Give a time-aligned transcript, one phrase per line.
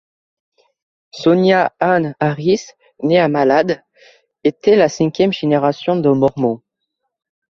[1.11, 2.71] Sonia Ann Harris,
[3.03, 3.83] née à Malad,
[4.43, 6.63] était la cinquième génération de Mormon.